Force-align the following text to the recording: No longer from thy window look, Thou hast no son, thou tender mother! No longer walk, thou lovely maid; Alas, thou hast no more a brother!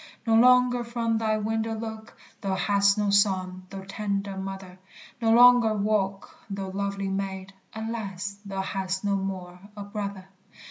No 0.25 0.33
longer 0.33 0.83
from 0.83 1.19
thy 1.19 1.37
window 1.37 1.77
look, 1.77 2.17
Thou 2.41 2.55
hast 2.55 2.97
no 2.97 3.11
son, 3.11 3.67
thou 3.69 3.83
tender 3.87 4.35
mother! 4.35 4.79
No 5.21 5.31
longer 5.31 5.75
walk, 5.75 6.37
thou 6.49 6.71
lovely 6.71 7.07
maid; 7.07 7.53
Alas, 7.75 8.39
thou 8.43 8.61
hast 8.63 9.03
no 9.05 9.15
more 9.15 9.59
a 9.77 9.83
brother! 9.83 10.27